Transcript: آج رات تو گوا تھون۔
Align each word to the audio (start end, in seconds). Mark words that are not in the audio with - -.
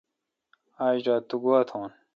آج 0.85 0.99
رات 1.09 1.23
تو 1.29 1.35
گوا 1.43 1.59
تھون۔ 1.69 1.89